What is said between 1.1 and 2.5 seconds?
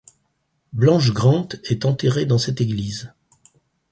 Grant est enterrée dans